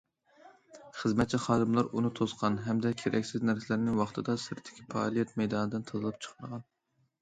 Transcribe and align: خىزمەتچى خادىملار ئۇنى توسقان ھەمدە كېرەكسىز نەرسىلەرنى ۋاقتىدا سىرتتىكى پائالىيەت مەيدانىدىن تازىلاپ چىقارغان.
خىزمەتچى 1.01 1.39
خادىملار 1.43 1.91
ئۇنى 1.99 2.11
توسقان 2.21 2.59
ھەمدە 2.69 2.95
كېرەكسىز 3.03 3.47
نەرسىلەرنى 3.53 3.97
ۋاقتىدا 4.03 4.39
سىرتتىكى 4.49 4.91
پائالىيەت 4.97 5.39
مەيدانىدىن 5.45 5.91
تازىلاپ 5.93 6.23
چىقارغان. 6.29 6.71